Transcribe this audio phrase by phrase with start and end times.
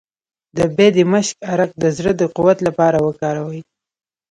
[0.57, 3.61] د بیدمشک عرق د زړه د قوت لپاره وکاروئ